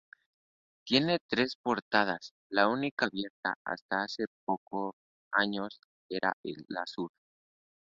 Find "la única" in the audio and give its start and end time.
2.49-3.05